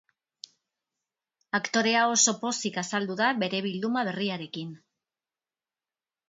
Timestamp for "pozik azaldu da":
2.45-3.29